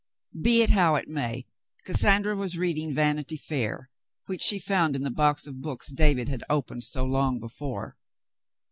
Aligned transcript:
Be 0.41 0.63
it 0.63 0.71
how 0.71 0.95
it 0.95 1.07
may, 1.07 1.45
Cassandra 1.85 2.35
was 2.35 2.57
reading 2.57 2.91
Vanity 2.91 3.37
Fair, 3.37 3.91
which 4.25 4.41
she 4.41 4.57
found 4.57 4.95
in 4.95 5.03
the 5.03 5.11
box 5.11 5.45
of 5.45 5.61
books 5.61 5.91
David 5.91 6.27
had 6.27 6.43
opened 6.49 6.85
so 6.85 7.05
long 7.05 7.39
before. 7.39 7.97